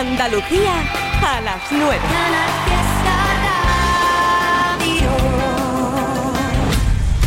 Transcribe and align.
Andalucía 0.00 0.80
a 1.22 1.40
las 1.42 1.60
9. 1.70 1.98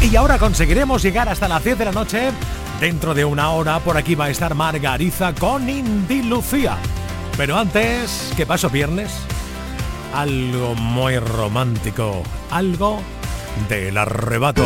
Y 0.02 0.16
ahora 0.16 0.39
conseguiremos 0.39 1.04
llegar 1.04 1.30
hasta 1.30 1.48
las 1.48 1.64
10 1.64 1.78
de 1.78 1.86
la 1.86 1.91
noche. 1.91 2.32
Dentro 2.80 3.14
de 3.14 3.25
una 3.25 3.52
hora 3.52 3.80
por 3.80 3.96
aquí 3.96 4.16
va 4.16 4.25
a 4.25 4.30
estar 4.32 4.55
Margariza 4.55 5.36
con 5.36 5.70
Indy 5.70 6.23
Lucía. 6.23 6.78
Pero 7.38 7.59
antes, 7.59 8.34
¿qué 8.36 8.48
pasó 8.48 8.71
viernes? 8.71 9.12
Algo 10.16 10.74
muy 10.74 11.20
romántico, 11.20 12.24
algo 12.50 13.04
del 13.70 14.00
arrebato. 14.00 14.66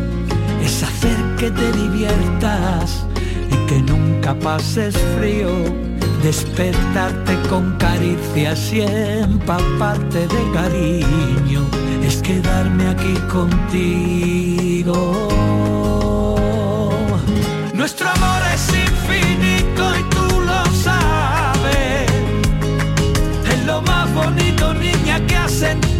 es 0.63 0.83
hacer 0.83 1.17
que 1.37 1.51
te 1.51 1.71
diviertas 1.73 3.05
y 3.49 3.55
que 3.67 3.81
nunca 3.81 4.33
pases 4.39 4.95
frío 5.17 5.49
despertarte 6.23 7.35
con 7.49 7.75
caricias 7.77 8.71
y 8.71 8.81
empaparte 8.81 10.27
de 10.27 10.51
cariño, 10.53 11.65
es 12.03 12.21
quedarme 12.21 12.89
aquí 12.89 13.13
contigo. 13.31 14.97
Nuestro 17.73 18.09
amor 18.09 18.41
es 18.53 18.69
infinito 18.69 19.93
y 19.99 20.03
tú 20.15 20.41
lo 20.41 20.65
sabes. 20.83 22.11
Es 23.51 23.65
lo 23.65 23.81
más 23.81 24.13
bonito, 24.13 24.73
niña, 24.75 25.25
que 25.25 25.35
ha 25.35 25.49
sentido 25.49 25.90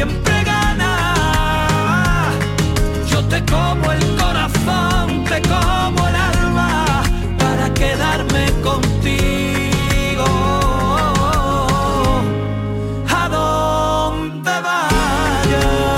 siempre 0.00 0.44
gana. 0.44 0.92
Yo 3.10 3.22
te 3.32 3.44
como 3.44 3.92
el 3.92 4.16
corazón, 4.16 5.24
te 5.24 5.42
como 5.42 6.08
el 6.08 6.16
alma 6.16 7.02
para 7.38 7.74
quedarme 7.74 8.44
contigo. 8.62 10.28
A 13.20 13.22
donde 13.28 14.54
vayas. 14.68 15.90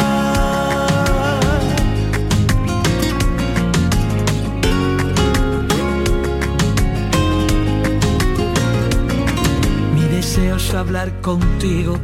Mi 9.95 10.05
deseo 10.17 10.57
es 10.57 10.75
hablar 10.75 11.09
contigo, 11.21 12.01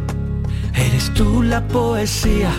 tú 1.18 1.42
la 1.42 1.60
poesía. 1.66 2.52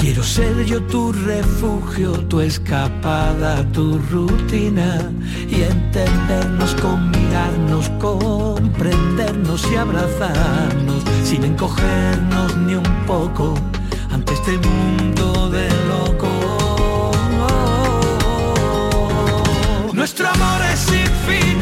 Quiero 0.00 0.22
ser 0.22 0.64
yo 0.64 0.82
tu 0.84 1.12
refugio, 1.12 2.12
tu 2.30 2.40
escapada, 2.40 3.62
tu 3.72 3.98
rutina 4.10 5.12
y 5.48 5.62
entendernos 5.62 6.74
con 6.76 7.10
mirarnos, 7.10 7.90
comprendernos 8.00 9.70
y 9.70 9.76
abrazarnos 9.76 11.02
sin 11.24 11.44
encogernos 11.44 12.56
ni 12.56 12.74
un 12.74 12.90
poco 13.06 13.54
ante 14.10 14.32
este 14.32 14.58
mundo 14.58 15.50
de 15.50 15.68
locos. 15.92 16.30
Nuestro 19.92 20.26
amor 20.26 20.60
es 20.72 20.88
infinito 20.88 21.61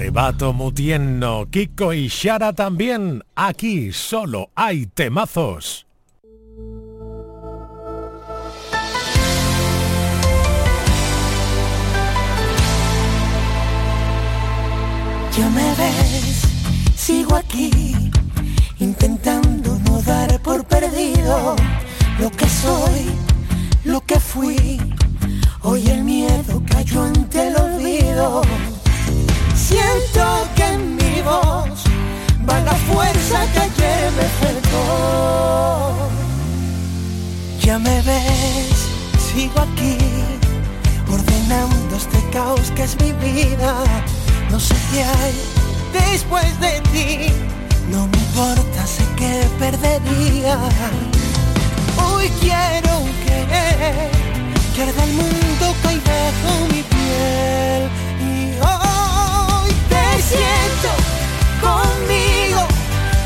Arrebato 0.00 0.54
Mutienno, 0.54 1.50
Kiko 1.50 1.92
y 1.92 2.08
Shara 2.08 2.54
también. 2.54 3.22
Aquí 3.36 3.92
solo 3.92 4.48
hay 4.54 4.86
temazos. 4.86 5.86
Ya 15.36 15.50
me 15.50 15.74
ves, 15.74 16.44
sigo 16.96 17.36
aquí, 17.36 17.70
intentando 18.78 19.78
no 19.84 20.00
dar 20.00 20.40
por 20.40 20.64
perdido 20.64 21.56
lo 22.18 22.30
que 22.30 22.48
soy, 22.48 23.04
lo 23.84 24.00
que 24.00 24.18
fui. 24.18 24.80
Hoy 25.60 25.86
el 25.88 26.04
miedo 26.04 26.62
cayó 26.70 27.02
ante 27.02 27.48
el 27.48 27.56
olvido. 27.56 28.40
Siento 29.70 30.48
que 30.56 30.64
en 30.64 30.96
mi 30.96 31.22
voz 31.22 31.84
va 32.48 32.58
la 32.60 32.74
fuerza 32.90 33.38
que 33.52 33.60
ayer 33.60 34.10
me 34.18 34.28
faltó. 34.40 35.94
Ya 37.62 37.78
me 37.78 38.02
ves, 38.02 38.78
sigo 39.32 39.60
aquí, 39.60 39.96
ordenando 41.08 41.96
este 41.96 42.18
caos 42.32 42.72
que 42.74 42.82
es 42.82 42.96
mi 43.00 43.12
vida. 43.12 43.72
No 44.50 44.58
sé 44.58 44.74
qué 44.90 45.04
hay 45.04 45.36
después 45.92 46.50
de 46.58 46.80
ti, 46.92 47.32
no 47.92 48.08
me 48.08 48.18
importa, 48.18 48.84
sé 48.88 49.04
que 49.16 49.46
perdería. 49.60 50.58
Hoy 52.04 52.28
quiero 52.40 52.94
que, 53.24 53.38
que 54.74 54.82
el 54.82 55.12
mundo 55.12 55.64
cae 55.84 56.00
bajo 56.10 56.66
mi 56.72 56.82
piel 56.82 57.99
siento 60.30 60.90
conmigo, 61.60 62.62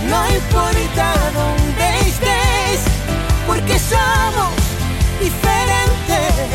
no 0.09 0.21
importa 0.35 1.07
dónde 1.39 1.87
estés, 2.09 2.81
porque 3.47 3.79
somos 3.79 4.53
diferentes. 5.21 6.49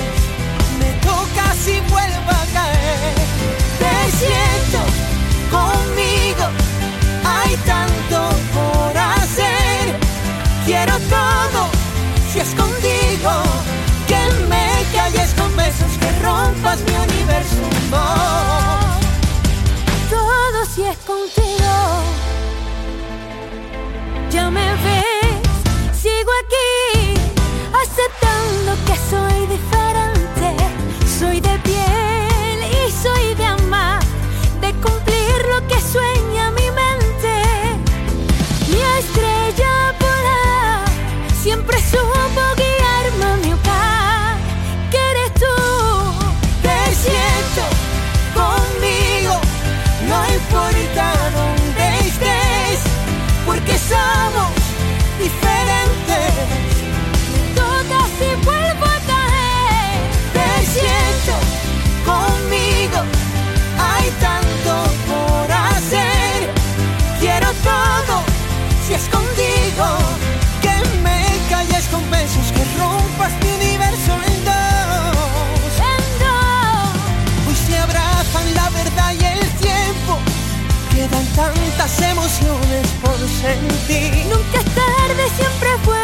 Me 0.80 0.92
toca 1.10 1.54
si 1.64 1.80
vuelvo 1.94 2.32
a 2.32 2.46
caer. 2.58 3.16
Te 3.82 3.94
siento 4.22 4.80
conmigo, 5.52 6.46
hay 7.24 7.56
tanto 7.74 8.18
por 8.56 8.98
hacer. 8.98 10.00
Quiero 10.66 10.94
todo 11.18 11.70
si 12.32 12.40
es 12.40 12.54
contigo, 12.56 13.32
que 14.08 14.22
me 14.48 14.86
calles 14.96 15.34
con 15.36 15.56
besos, 15.56 15.92
que 16.00 16.12
rompas 16.24 16.80
mi 16.82 16.96
universo. 16.96 17.64
Oh 17.92 18.89
si 20.80 20.86
es 20.86 20.98
contigo. 21.00 21.74
Ya 24.32 24.50
me 24.50 24.68
ves, 24.86 26.02
sigo 26.02 26.32
aquí, 26.44 27.20
aceptando 27.84 28.72
que 28.86 28.96
soy 29.10 29.48
diferente. 29.48 29.89
tantas 81.40 82.02
emociones 82.02 82.86
por 83.02 83.18
sentir. 83.18 84.26
Nunca 84.26 84.60
es 84.60 84.66
tarde, 84.76 85.24
siempre 85.38 85.70
fue. 85.86 85.99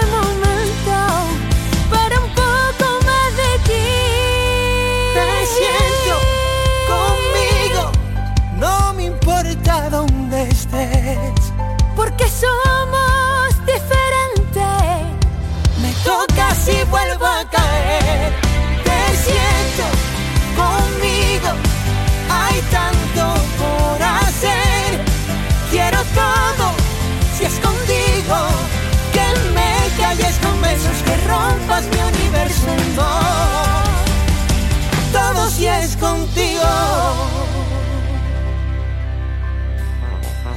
contigo. 35.99 36.61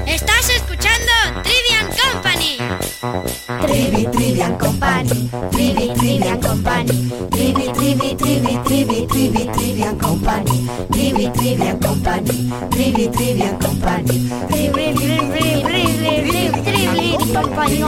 Estás 0.06 0.49
escuchando 0.50 1.12
Trivian 1.43 1.88
Company. 1.96 2.58
Trivi, 3.67 4.06
Trivian 4.06 4.56
Company. 4.58 5.31
Trivi, 5.50 5.93
Trivian 5.94 6.40
Company. 6.40 7.11
Trivi, 7.31 7.73
Trivi, 7.73 8.17
Trivi, 8.17 8.58
Trivi, 8.64 9.06
Trivi, 9.06 9.46
Trivian 9.52 9.99
Company. 9.99 10.69
Trivi, 10.90 11.31
Trivian 11.31 11.79
Company. 11.79 12.50
Trivi, 12.70 13.08
Trivian 13.08 13.58
Company. 13.58 14.31
Trivi, 14.49 14.94
Trivi, 14.94 15.29
Trivi, 15.29 15.99
Trivi, 16.02 16.62
Trivi, 16.62 17.17
Company. 17.32 17.79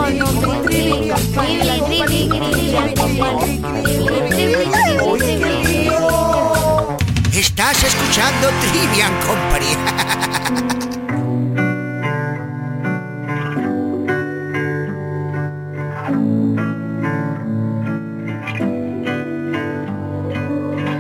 Trivi, 0.62 1.10
Trivi, 1.10 2.06
Trivi, 2.06 2.40
Trivi, 2.50 2.94
Company. 2.94 3.49
escuchando 8.10 8.48
Trivian 8.60 9.14
Company. 9.28 9.72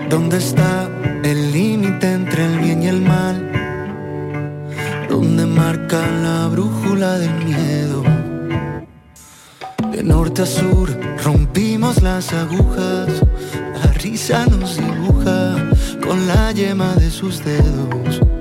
¿Dónde 0.08 0.36
está 0.38 0.88
el 1.24 1.52
límite 1.52 2.12
entre 2.12 2.44
el 2.46 2.58
bien 2.60 2.82
y 2.84 2.86
el 2.86 3.02
mal? 3.02 3.50
¿Dónde 5.08 5.46
marca 5.46 6.06
la 6.22 6.46
brújula 6.46 7.18
del 7.18 7.34
miedo? 7.44 8.04
De 9.90 10.02
norte 10.04 10.42
a 10.42 10.46
sur 10.46 10.88
rompimos 11.24 12.02
las 12.02 12.32
agujas, 12.32 13.08
la 13.82 13.92
risa 13.94 14.46
nos 14.46 14.76
dio 14.76 14.99
con 16.10 16.26
la 16.26 16.50
yema 16.50 16.92
de 16.96 17.08
sus 17.08 17.44
dedos. 17.44 18.39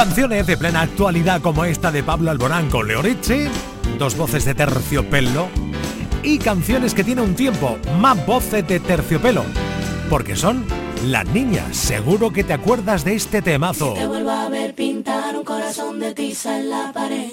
Canciones 0.00 0.46
de 0.46 0.56
plena 0.56 0.80
actualidad 0.80 1.42
como 1.42 1.66
esta 1.66 1.92
de 1.92 2.02
Pablo 2.02 2.30
Alborán 2.30 2.70
con 2.70 2.88
Leoreche, 2.88 3.50
dos 3.98 4.16
voces 4.16 4.46
de 4.46 4.54
terciopelo 4.54 5.48
y 6.22 6.38
canciones 6.38 6.94
que 6.94 7.04
tiene 7.04 7.20
un 7.20 7.34
tiempo, 7.34 7.76
más 7.98 8.24
voces 8.24 8.66
de 8.66 8.80
terciopelo, 8.80 9.44
porque 10.08 10.36
son 10.36 10.64
las 11.04 11.26
niñas. 11.26 11.76
Seguro 11.76 12.30
que 12.30 12.44
te 12.44 12.54
acuerdas 12.54 13.04
de 13.04 13.14
este 13.14 13.42
temazo. 13.42 13.92
Te 13.92 14.06
vuelvo 14.06 14.30
a 14.30 14.48
ver 14.48 14.74
pintar 14.74 15.36
un 15.36 15.44
corazón 15.44 16.00
de 16.00 16.14
tiza 16.14 16.58
en 16.58 16.70
la 16.70 16.92
pared. 16.94 17.32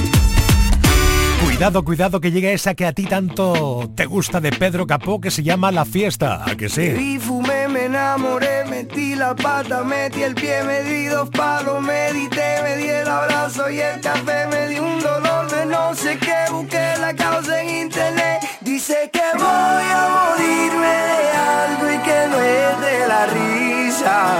Cuidado, 1.61 1.85
cuidado 1.85 2.21
que 2.21 2.31
llega 2.31 2.49
esa 2.49 2.73
que 2.73 2.87
a 2.87 2.91
ti 2.91 3.03
tanto 3.03 3.87
te 3.95 4.07
gusta 4.07 4.41
de 4.41 4.51
Pedro 4.51 4.87
Capó 4.87 5.21
que 5.21 5.29
se 5.29 5.43
llama 5.43 5.71
La 5.71 5.85
Fiesta, 5.85 6.43
¿a 6.43 6.55
que 6.55 6.69
sí? 6.69 6.81
Y 6.81 7.19
fumé, 7.19 7.67
me 7.67 7.85
enamoré, 7.85 8.65
metí 8.65 9.13
la 9.13 9.35
pata, 9.35 9.83
metí 9.83 10.23
el 10.23 10.33
pie, 10.33 10.63
me 10.63 10.81
di 10.81 11.05
dos 11.05 11.29
palos, 11.29 11.79
medité, 11.79 12.63
me 12.63 12.77
di 12.77 12.89
el 12.89 13.07
abrazo 13.07 13.69
y 13.69 13.79
el 13.79 14.01
café, 14.01 14.47
me 14.47 14.69
di 14.69 14.79
un 14.79 15.01
dolor 15.01 15.51
de 15.51 15.67
no 15.67 15.93
sé 15.93 16.17
qué, 16.17 16.51
busqué 16.51 16.95
la 16.99 17.13
causa 17.13 17.61
en 17.61 17.69
internet, 17.85 18.41
dice 18.61 19.11
que 19.13 19.21
voy 19.35 19.45
a 19.45 20.09
morirme 20.17 20.87
de 20.87 21.29
algo 21.37 21.91
y 21.91 21.97
que 21.99 22.27
no 22.27 22.41
es 22.41 22.81
de 22.81 23.07
la 23.07 23.25
risa. 23.27 24.35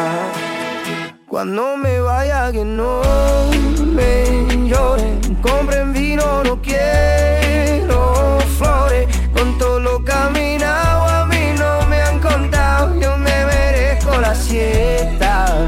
Cuando 1.28 1.78
me 1.78 2.00
vaya 2.00 2.52
que 2.52 2.66
no 2.66 3.00
me 3.94 4.51
lloren, 4.72 5.20
compren 5.42 5.92
vino, 5.92 6.44
no 6.44 6.62
quiero 6.62 8.38
flores, 8.58 9.06
con 9.34 9.58
todo 9.58 9.80
lo 9.80 10.04
caminado 10.04 11.08
a 11.08 11.26
mí 11.26 11.54
no 11.58 11.86
me 11.88 12.02
han 12.02 12.20
contado, 12.20 12.98
yo 13.00 13.18
me 13.18 13.46
merezco 13.46 14.18
la 14.18 14.34
siesta. 14.34 15.68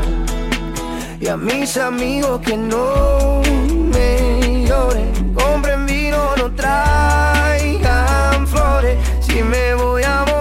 Y 1.20 1.28
a 1.28 1.36
mis 1.36 1.76
amigos 1.78 2.40
que 2.46 2.56
no 2.56 3.42
me 3.94 4.66
lloren, 4.68 5.34
compren 5.34 5.86
vino, 5.86 6.36
no 6.38 6.54
traigan 6.56 8.48
flores, 8.48 8.98
si 9.20 9.44
me 9.44 9.74
voy 9.76 10.04
a 10.04 10.20
morir 10.20 10.33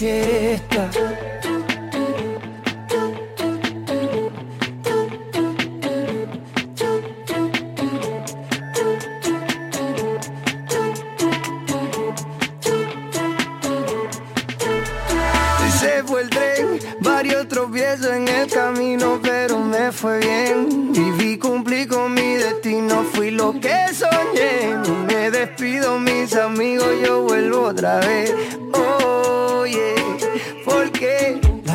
fiesta. 0.00 0.90
Se 15.78 15.98
el 15.98 16.30
tren, 16.30 16.78
varios 17.00 17.48
tropiezos 17.48 18.06
en 18.06 18.28
el 18.28 18.50
camino, 18.50 19.18
pero 19.22 19.58
me 19.58 19.92
fue 19.92 20.18
bien. 20.18 20.92
Viví, 20.92 21.38
cumplí 21.38 21.86
con 21.86 22.14
mi 22.14 22.36
destino, 22.36 23.04
fui 23.12 23.30
lo 23.30 23.52
que 23.60 23.76
soñé. 23.92 24.76
Me 25.06 25.30
despido, 25.30 25.98
mis 25.98 26.34
amigos, 26.36 26.88
yo 27.04 27.22
vuelvo 27.22 27.64
otra 27.68 28.00
vez. 28.00 28.34
Oh, 28.72 28.89
yeah. 29.70 30.00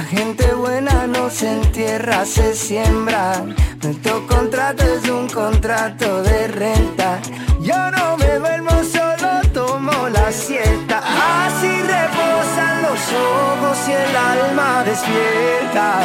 gente 0.06 0.54
buena 0.54 1.08
no 1.08 1.30
se 1.30 1.52
entierra, 1.52 2.26
se 2.26 2.56
siembra. 2.56 3.44
Nuestro 3.82 4.26
contrato 4.28 4.84
es 4.84 5.10
un 5.10 5.28
contrato 5.28 6.24
de 6.24 6.48
renta. 6.48 7.20
Yo 7.62 7.92
no 7.92 8.18
me 8.18 8.40
duermo, 8.40 8.72
solo 8.84 9.42
tomo 9.54 10.10
la 10.10 10.32
siesta. 10.32 11.02
Así 11.46 11.82
reposan 11.82 12.82
los 12.84 13.02
ojos 13.14 13.78
y 13.88 13.92
el 13.92 14.16
alma 14.16 14.84
despierta. 14.86 16.00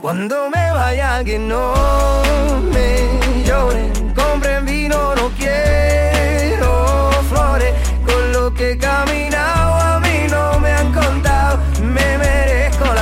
Cuando 0.00 0.50
me 0.50 0.72
vaya 0.72 1.22
que 1.24 1.38
no 1.38 1.74
me 2.72 3.44
lloren, 3.44 4.14
compren 4.14 4.64
vino, 4.64 5.14
no 5.14 5.30
quiero 5.38 7.10
flores. 7.28 7.72
Con 8.06 8.32
lo 8.32 8.54
que 8.54 8.72
he 8.72 8.78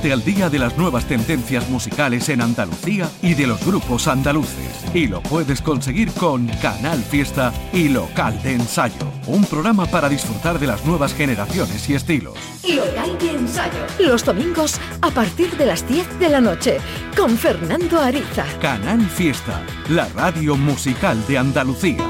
Ponte 0.00 0.14
al 0.14 0.24
día 0.24 0.48
de 0.48 0.58
las 0.58 0.78
nuevas 0.78 1.04
tendencias 1.04 1.68
musicales 1.68 2.30
en 2.30 2.40
Andalucía 2.40 3.06
y 3.20 3.34
de 3.34 3.46
los 3.46 3.62
grupos 3.66 4.08
andaluces. 4.08 4.82
Y 4.94 5.08
lo 5.08 5.22
puedes 5.22 5.60
conseguir 5.60 6.10
con 6.12 6.46
Canal 6.62 7.02
Fiesta 7.02 7.52
y 7.70 7.90
Local 7.90 8.42
de 8.42 8.54
Ensayo. 8.54 9.12
Un 9.26 9.44
programa 9.44 9.84
para 9.84 10.08
disfrutar 10.08 10.58
de 10.58 10.68
las 10.68 10.86
nuevas 10.86 11.12
generaciones 11.12 11.86
y 11.90 11.96
estilos. 11.96 12.38
Local 12.66 13.18
de 13.18 13.30
ensayo. 13.32 13.78
Los 13.98 14.24
domingos 14.24 14.80
a 15.02 15.10
partir 15.10 15.54
de 15.58 15.66
las 15.66 15.86
10 15.86 16.18
de 16.18 16.30
la 16.30 16.40
noche 16.40 16.78
con 17.14 17.36
Fernando 17.36 18.00
Ariza. 18.00 18.46
Canal 18.62 19.02
Fiesta, 19.02 19.60
la 19.90 20.08
radio 20.14 20.56
musical 20.56 21.22
de 21.26 21.36
Andalucía. 21.36 22.09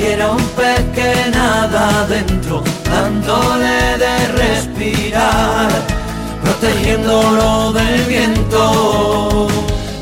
quiero 0.00 0.32
un 0.32 0.44
pez 0.56 0.80
que 0.94 1.30
nada 1.30 2.04
adentro, 2.04 2.64
dándole 2.84 3.98
de 4.04 4.16
respirar, 4.42 5.68
protegiéndolo 6.42 7.72
del 7.72 8.02
viento. 8.04 9.46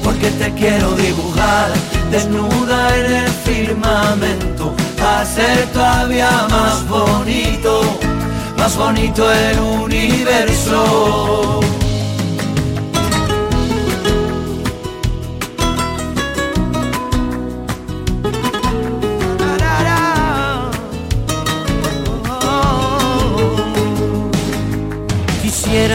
Porque 0.04 0.30
te 0.30 0.54
quiero 0.54 0.92
dibujar, 0.92 1.70
desnuda 2.12 2.96
en 2.96 3.06
el 3.22 3.28
firmamento, 3.46 4.72
hacer 5.02 5.66
todavía 5.72 6.46
más 6.48 6.88
bonito, 6.88 7.98
más 8.56 8.76
bonito 8.76 9.32
el 9.32 9.58
universo. 9.58 11.60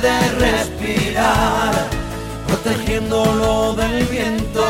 respirar, 0.61 1.73
protegiéndolo 2.47 3.73
del 3.73 4.05
viento. 4.05 4.63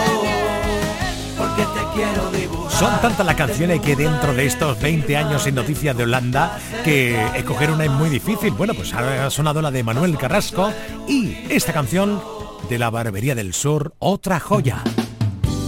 Porque 1.37 1.63
te 1.63 1.93
quiero 1.93 2.31
dibujar. 2.31 2.71
Son 2.71 3.01
tantas 3.01 3.25
las 3.25 3.35
canciones 3.35 3.81
que 3.81 3.95
dentro 3.95 4.33
de 4.33 4.45
estos 4.45 4.79
20 4.79 5.17
años 5.17 5.43
sin 5.43 5.55
noticias 5.55 5.95
de 5.97 6.03
Holanda 6.03 6.59
que 6.83 7.19
escoger 7.35 7.71
una 7.71 7.85
es 7.85 7.91
muy 7.91 8.09
difícil. 8.09 8.51
Bueno, 8.51 8.73
pues 8.73 8.93
ha 8.93 9.29
sonado 9.29 9.61
la 9.61 9.71
de 9.71 9.83
Manuel 9.83 10.17
Carrasco 10.17 10.71
y 11.07 11.35
esta 11.49 11.73
canción 11.73 12.21
de 12.69 12.77
la 12.77 12.89
Barbería 12.89 13.35
del 13.35 13.53
Sur, 13.53 13.93
otra 13.99 14.39
joya. 14.39 14.83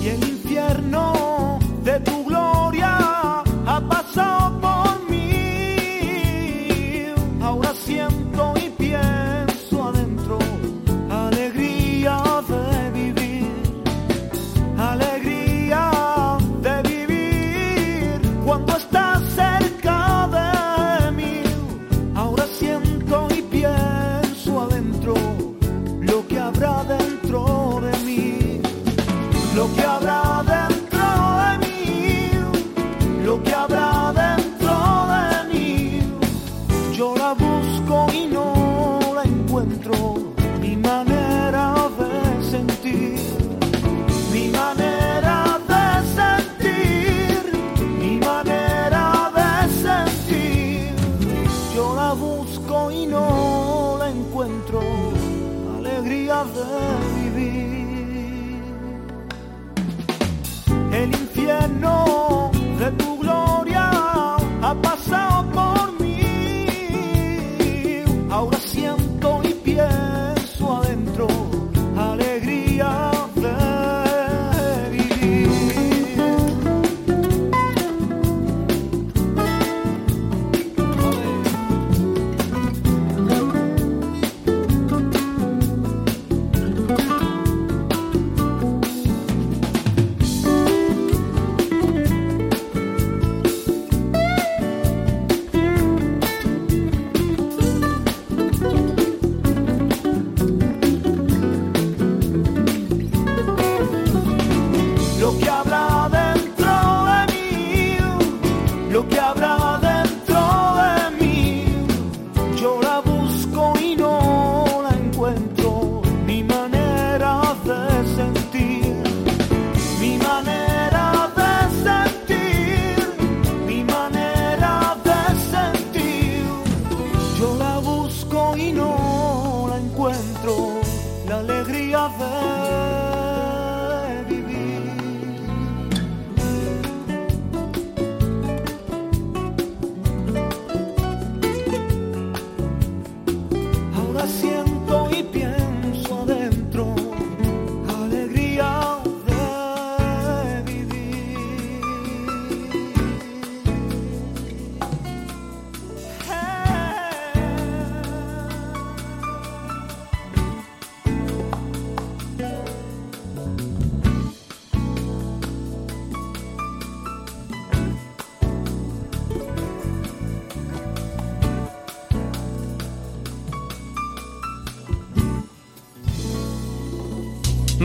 Y 0.02 0.10
el 0.10 0.24
infierno 0.24 1.60
de 1.84 2.00
tu 2.00 2.23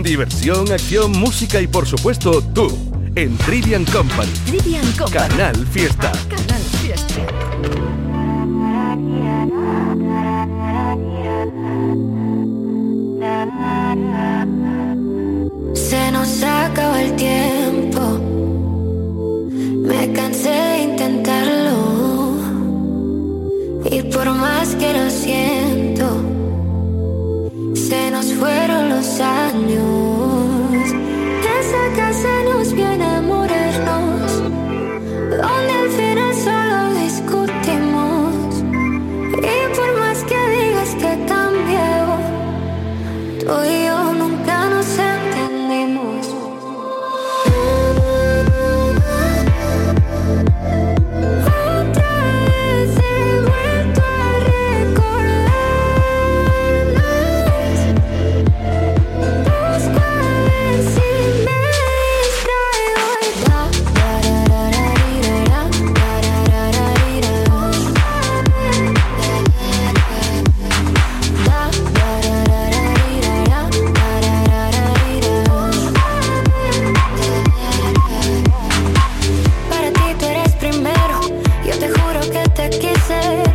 Diversión, 0.09 0.73
acción, 0.73 1.13
música 1.13 1.61
y 1.61 1.67
por 1.67 1.87
supuesto 1.87 2.43
tú 2.55 2.67
en 3.15 3.37
Trivian 3.37 3.85
Company. 3.85 4.33
Trivian 4.47 4.91
Company. 4.93 5.29
Canal 5.29 5.67
Fiesta. 5.67 6.13
Canal 6.31 6.63
Fiesta. 6.81 7.15
Se 15.75 16.11
nos 16.11 16.43
acabó 16.43 16.97
el 16.97 17.15
tiempo. 17.17 18.01
Me 19.87 20.11
cansé 20.15 20.49
de 20.49 20.79
intentarlo. 20.85 22.39
Y 23.91 24.03
por 24.05 24.31
más 24.31 24.75
que 24.75 24.91
lo 24.95 25.11
siento, 25.11 26.07
se 27.75 28.11
nos 28.11 28.33
fueron 28.33 28.89
los 28.89 29.21
años. 29.21 29.88
say. 83.09 83.48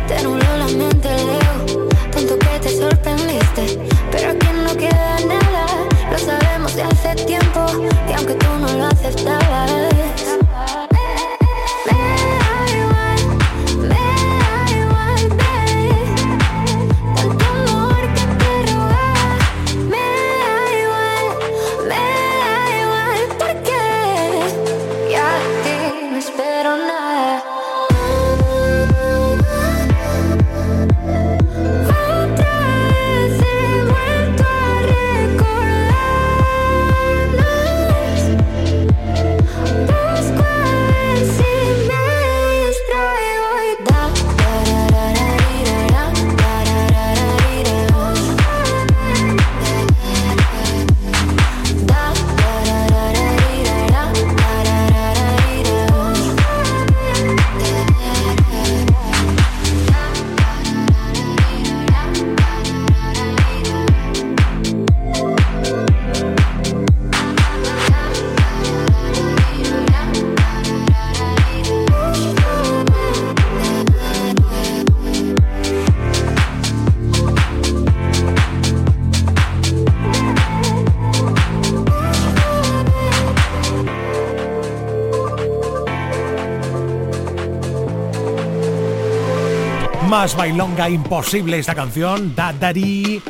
Bailonga 90.54 90.88
imposible 90.88 91.58
esta 91.58 91.74
canción, 91.74 92.32
Dadari 92.36 93.20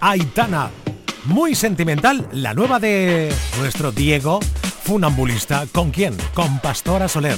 Aitana. 0.00 0.70
Muy 1.26 1.54
sentimental, 1.54 2.26
la 2.32 2.54
nueva 2.54 2.80
de 2.80 3.30
nuestro 3.58 3.92
Diego, 3.92 4.40
funambulista. 4.82 5.66
¿Con 5.72 5.90
quién? 5.90 6.16
Con 6.32 6.58
Pastora 6.60 7.06
Soler. 7.06 7.36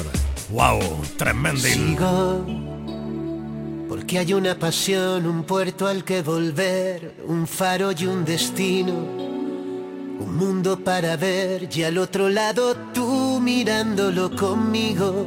¡Wow! 0.50 0.78
Tremendo. 1.16 1.60
Sigo, 1.60 2.46
porque 3.88 4.20
hay 4.20 4.32
una 4.32 4.56
pasión, 4.56 5.26
un 5.26 5.42
puerto 5.42 5.88
al 5.88 6.04
que 6.04 6.22
volver, 6.22 7.16
un 7.26 7.48
faro 7.48 7.90
y 7.90 8.06
un 8.06 8.24
destino. 8.24 8.92
Un 8.92 10.36
mundo 10.36 10.78
para 10.78 11.16
ver 11.16 11.68
y 11.74 11.82
al 11.82 11.98
otro 11.98 12.28
lado 12.28 12.76
tú 12.94 13.40
mirándolo 13.42 14.30
conmigo. 14.36 15.26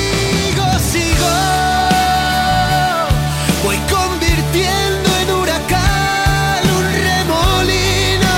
sigo. 0.79 1.31
Voy 3.63 3.77
convirtiendo 3.89 5.09
en 5.21 5.31
huracán 5.31 6.61
un 6.77 6.85
remolino, 7.07 8.37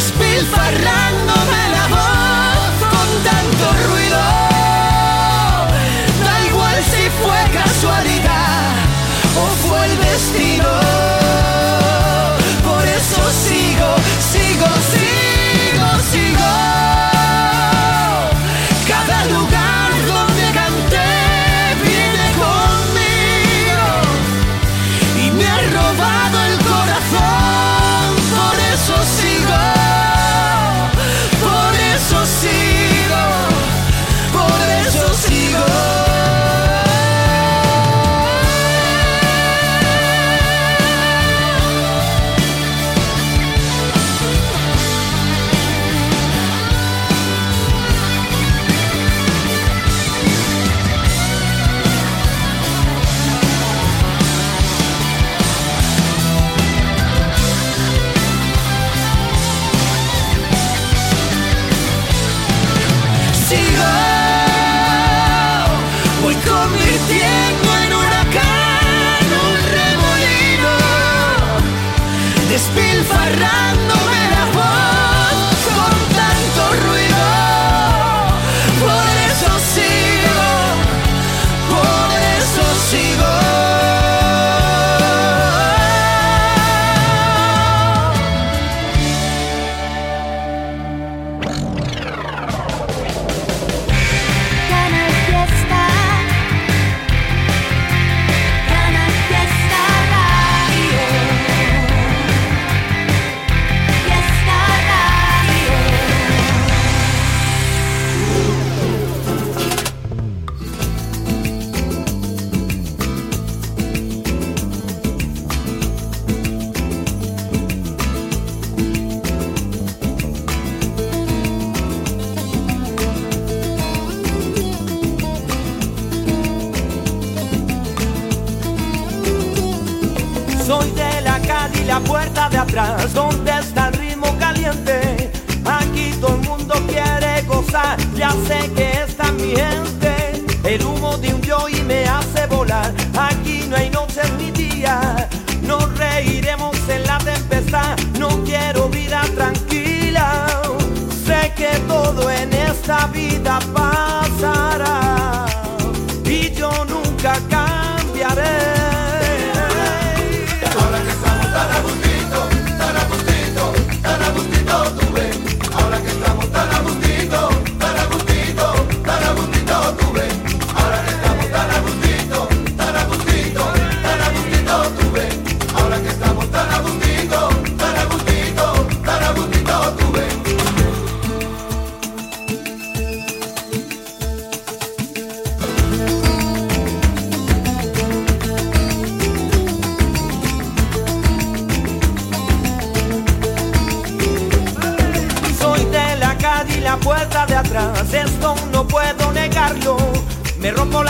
Despilfarrándome 0.00 1.39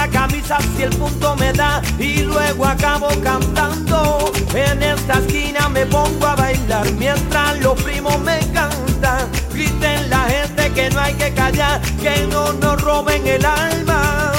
la 0.00 0.08
camisa 0.08 0.56
si 0.74 0.84
el 0.84 0.96
punto 0.96 1.36
me 1.36 1.52
da 1.52 1.82
y 1.98 2.22
luego 2.22 2.64
acabo 2.64 3.08
cantando. 3.22 4.32
En 4.54 4.82
esta 4.82 5.14
esquina 5.18 5.68
me 5.68 5.84
pongo 5.84 6.26
a 6.26 6.36
bailar 6.36 6.90
mientras 6.92 7.60
los 7.60 7.74
primos 7.82 8.18
me 8.20 8.38
cantan. 8.54 9.28
Griten 9.52 10.08
la 10.08 10.22
gente 10.34 10.70
que 10.72 10.88
no 10.88 11.00
hay 11.00 11.14
que 11.14 11.34
callar, 11.34 11.82
que 12.02 12.26
no 12.32 12.52
nos 12.54 12.80
roben 12.80 13.26
el 13.26 13.44
alma. 13.44 14.32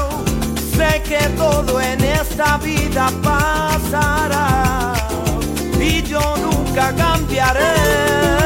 Sé 0.75 1.03
que 1.03 1.21
todo 1.37 1.79
en 1.79 2.03
esta 2.03 2.57
vida 2.57 3.11
pasará 3.21 4.93
y 5.79 6.01
yo 6.01 6.21
nunca 6.37 6.91
cambiaré. 6.95 8.40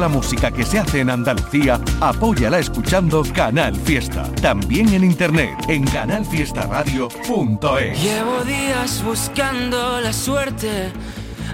La 0.00 0.08
música 0.08 0.50
que 0.50 0.64
se 0.64 0.78
hace 0.78 1.00
en 1.00 1.10
Andalucía, 1.10 1.78
apóyala 2.00 2.58
escuchando 2.58 3.22
Canal 3.34 3.74
Fiesta. 3.74 4.22
También 4.40 4.94
en 4.94 5.04
internet 5.04 5.50
en 5.68 5.84
canalfiestaradio.es. 5.84 8.02
Llevo 8.02 8.44
días 8.44 9.04
buscando 9.04 10.00
la 10.00 10.12
suerte, 10.12 10.90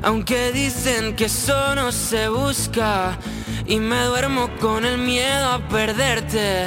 aunque 0.03 0.53
dicen 0.53 1.17
que 1.17 1.25
eso 1.27 1.75
no 1.75 1.93
se 1.93 2.29
busca. 2.29 3.19
Y 3.67 3.81
me 3.81 4.05
duermo 4.05 4.51
con 4.61 4.85
el 4.85 4.99
miedo 4.99 5.53
a 5.53 5.59
perderte. 5.69 6.67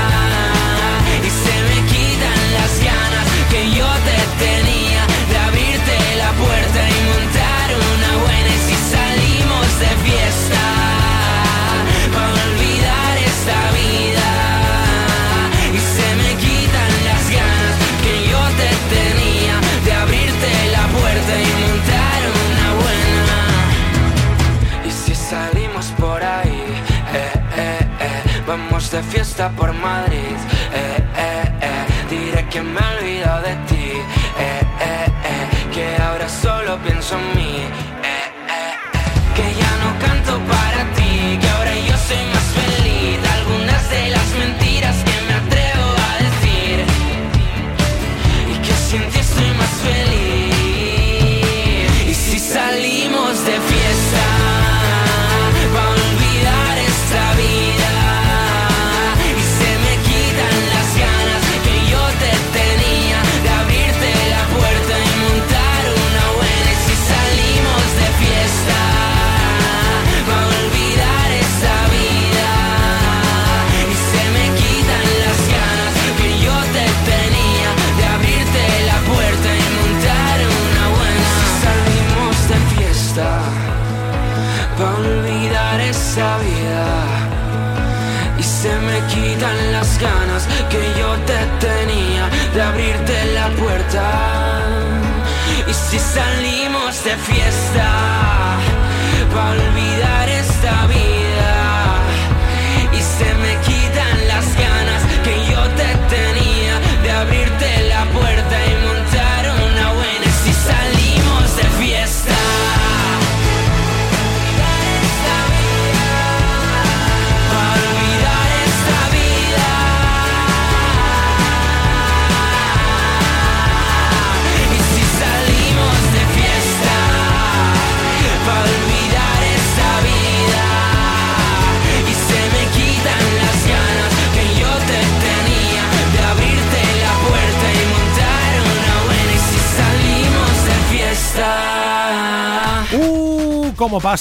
De 28.91 29.01
fiesta 29.03 29.49
por 29.51 29.71
Madrid, 29.73 30.35
eh, 30.73 30.97
eh, 31.15 31.51
eh, 31.61 31.85
diré 32.09 32.45
que 32.49 32.61
me 32.61 32.77
he 32.77 32.97
olvidado 32.97 33.41
de 33.43 33.55
ti, 33.67 33.91
eh, 34.37 34.61
eh, 34.81 35.05
eh, 35.23 35.71
que 35.73 35.95
ahora 36.03 36.27
solo 36.27 36.77
pienso 36.79 37.17
en 37.17 37.35
mí, 37.37 37.55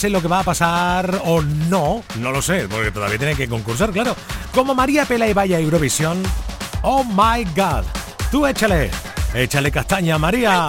pase 0.01 0.09
lo 0.09 0.22
que 0.22 0.28
va 0.28 0.40
a 0.40 0.44
pasar 0.44 1.20
o 1.26 1.42
no, 1.42 2.03
no 2.20 2.30
lo 2.30 2.40
sé, 2.40 2.66
porque 2.70 2.90
todavía 2.90 3.18
tiene 3.18 3.36
que 3.36 3.46
concursar, 3.46 3.90
claro. 3.90 4.16
Como 4.55 4.74
María 4.74 5.05
Pela 5.05 5.28
y 5.28 5.34
vaya 5.34 5.59
a 5.59 5.61
Eurovisión, 5.61 6.22
oh 6.80 7.05
my 7.05 7.44
god. 7.55 7.84
Tú 8.30 8.46
échale, 8.46 8.90
échale 9.34 9.70
castaña, 9.70 10.16
María. 10.16 10.68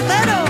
sortero. 0.00 0.49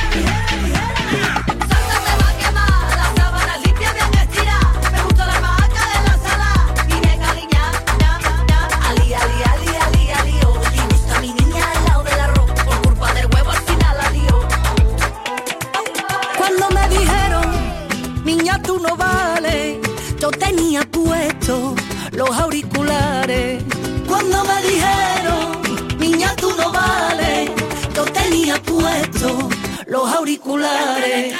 Los 29.91 30.09
auriculares. 30.09 31.35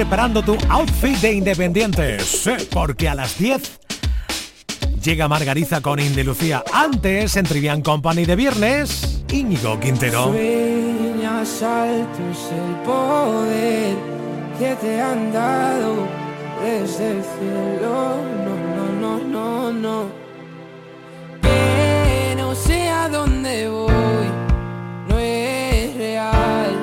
Preparando 0.00 0.42
tu 0.42 0.56
outfit 0.70 1.18
de 1.18 1.34
independiente. 1.34 2.18
Sí, 2.20 2.52
porque 2.70 3.06
a 3.06 3.14
las 3.14 3.36
10 3.38 3.80
llega 5.02 5.28
Margariza 5.28 5.82
con 5.82 5.98
Indy 5.98 6.22
Lucía. 6.22 6.64
Antes, 6.72 7.36
en 7.36 7.44
Trivian 7.44 7.82
Company 7.82 8.24
de 8.24 8.34
viernes, 8.34 9.22
Íñigo 9.30 9.78
Quintero. 9.78 10.32
Sueñas 10.32 11.62
altos 11.62 12.38
el 12.50 12.76
poder 12.82 13.94
que 14.58 14.74
te 14.76 15.02
han 15.02 15.34
dado 15.34 16.08
desde 16.64 17.18
el 17.18 17.22
cielo. 17.22 18.16
No, 18.46 18.56
no, 19.02 19.18
no, 19.20 19.22
no, 19.22 19.72
no. 19.74 20.06
Que 21.42 22.34
no 22.38 22.54
sé 22.54 22.88
a 22.88 23.06
dónde 23.10 23.68
voy, 23.68 24.30
no 25.10 25.18
es 25.18 25.94
real. 25.94 26.74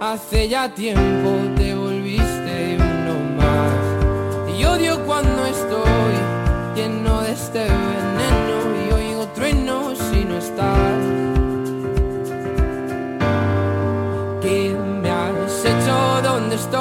Hace 0.00 0.48
ya 0.48 0.74
tiempo 0.74 1.30
te 1.56 1.67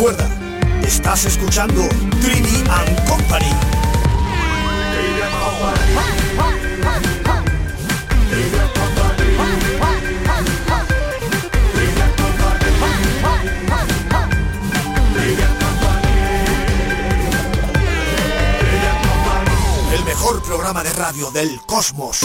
Recuerda, 0.00 0.30
estás 0.82 1.26
escuchando 1.26 1.86
Trini 2.22 2.64
and 2.70 3.06
Company. 3.06 3.44
El 19.92 20.04
mejor 20.06 20.42
programa 20.44 20.82
de 20.82 20.94
radio 20.94 21.30
del 21.30 21.60
cosmos. 21.66 22.24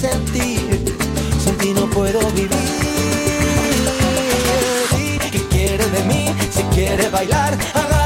haces 0.00 0.10
sentir, 0.10 0.96
sin 1.42 1.56
ti 1.58 1.72
no 1.74 1.88
puedo 1.90 2.20
vivir. 2.30 2.50
¿Qué 5.30 5.42
quieres 5.50 5.92
de 5.92 6.04
mí? 6.04 6.34
Si 6.50 6.62
quieres 6.74 7.10
bailar, 7.10 7.56
agarra 7.74 7.99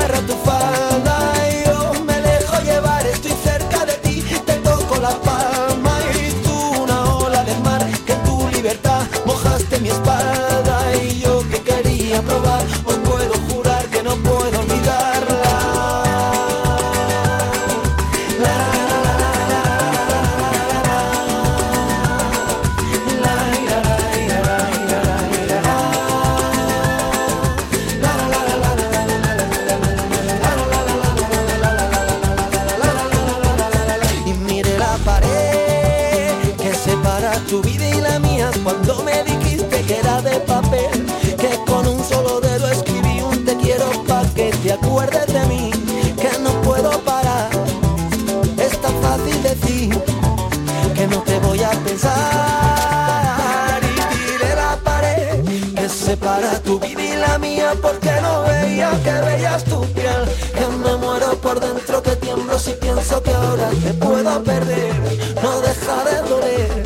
mía 57.38 57.74
porque 57.80 58.10
no 58.22 58.42
veía 58.42 58.90
que 59.02 59.12
veías 59.12 59.64
tu 59.64 59.80
piel. 59.92 60.24
Que 60.54 60.66
me 60.66 60.96
muero 60.96 61.38
por 61.40 61.60
dentro, 61.60 62.02
que 62.02 62.16
tiemblo 62.16 62.58
si 62.58 62.72
pienso 62.72 63.22
que 63.22 63.30
ahora 63.30 63.70
te 63.70 63.94
puedo 63.94 64.42
perder. 64.42 64.94
No 65.42 65.60
deja 65.60 66.04
de 66.04 66.28
doler, 66.28 66.84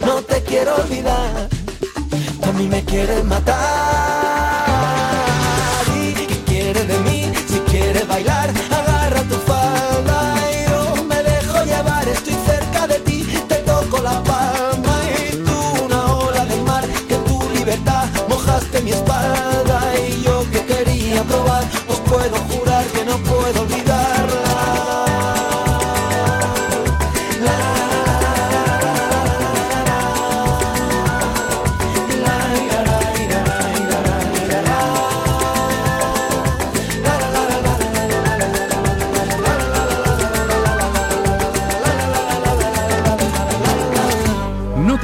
no 0.00 0.22
te 0.22 0.42
quiero 0.42 0.76
olvidar. 0.76 1.48
A 2.42 2.52
mí 2.52 2.68
me 2.68 2.84
quieres 2.84 3.24
matar. 3.24 4.29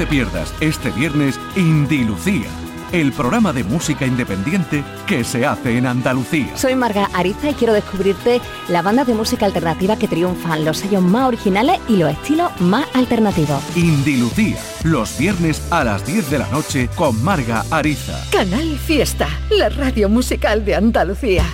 pierdas 0.06 0.54
este 0.60 0.90
viernes 0.90 1.38
Indilucía, 1.56 2.48
el 2.92 3.12
programa 3.12 3.52
de 3.52 3.64
música 3.64 4.06
independiente 4.06 4.84
que 5.06 5.24
se 5.24 5.44
hace 5.44 5.76
en 5.76 5.86
Andalucía. 5.86 6.56
Soy 6.56 6.74
Marga 6.74 7.08
Ariza 7.12 7.50
y 7.50 7.54
quiero 7.54 7.72
descubrirte 7.72 8.40
la 8.68 8.82
banda 8.82 9.04
de 9.04 9.14
música 9.14 9.46
alternativa 9.46 9.96
que 9.96 10.08
triunfan, 10.08 10.64
los 10.64 10.78
sellos 10.78 11.02
más 11.02 11.26
originales 11.26 11.80
y 11.88 11.96
los 11.96 12.10
estilos 12.10 12.50
más 12.60 12.86
alternativos. 12.94 13.62
Indilucía, 13.76 14.58
los 14.84 15.18
viernes 15.18 15.66
a 15.70 15.84
las 15.84 16.06
10 16.06 16.30
de 16.30 16.38
la 16.38 16.48
noche 16.48 16.88
con 16.94 17.22
Marga 17.22 17.64
Ariza. 17.70 18.22
Canal 18.30 18.78
Fiesta, 18.78 19.28
la 19.50 19.68
radio 19.68 20.08
musical 20.08 20.64
de 20.64 20.76
Andalucía. 20.76 21.44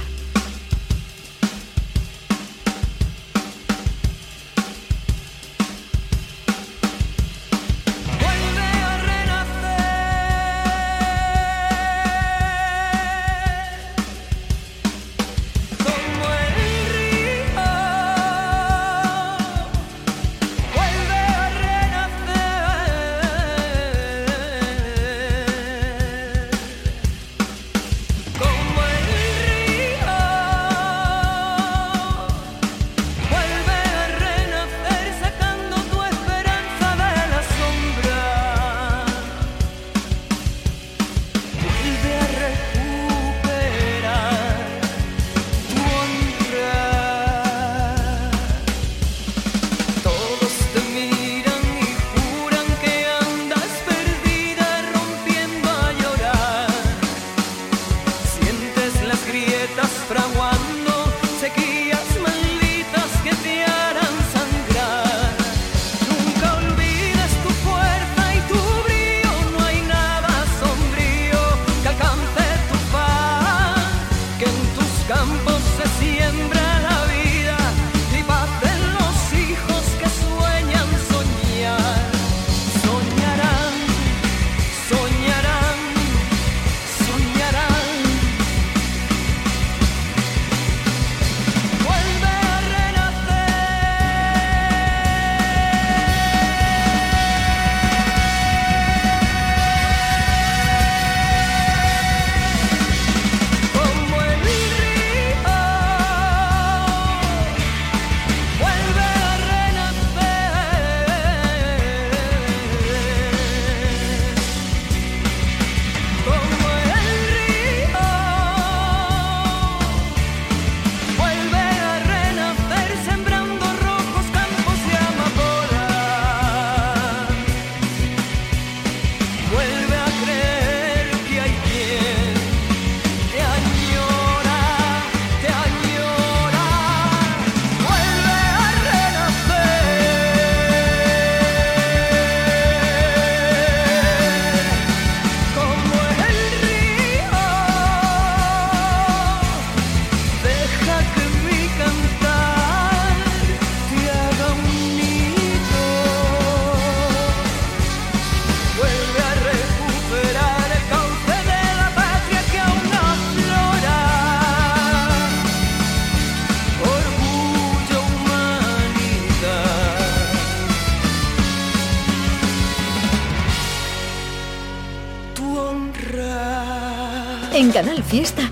Fiesta 178.13 178.51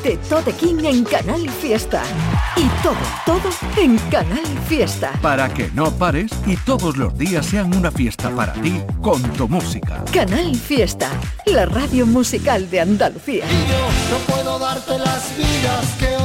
de 0.03 0.17
Tote 0.29 0.53
King 0.53 0.83
en 0.83 1.03
Canal 1.03 1.49
Fiesta. 1.49 2.03
Y 2.55 2.67
todo, 2.81 2.95
todo 3.25 3.49
en 3.77 3.97
Canal 4.09 4.45
Fiesta. 4.67 5.11
Para 5.21 5.53
que 5.53 5.69
no 5.73 5.91
pares 5.91 6.31
y 6.45 6.55
todos 6.57 6.97
los 6.97 7.17
días 7.17 7.45
sean 7.45 7.75
una 7.75 7.91
fiesta 7.91 8.29
para 8.31 8.53
ti 8.53 8.81
con 9.01 9.21
tu 9.33 9.47
música. 9.47 10.03
Canal 10.11 10.55
Fiesta, 10.55 11.09
la 11.45 11.65
radio 11.65 12.05
musical 12.05 12.69
de 12.69 12.81
Andalucía. 12.81 13.45
No 14.09 14.17
puedo 14.33 14.59
darte 14.59 14.97
las 14.97 15.35
vidas 15.37 15.85
que 15.99 16.17